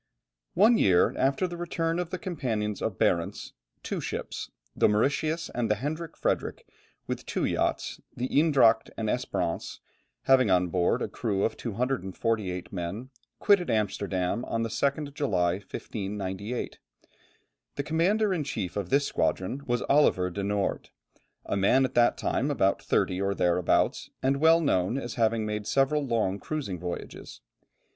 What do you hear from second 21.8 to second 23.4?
at that time about thirty or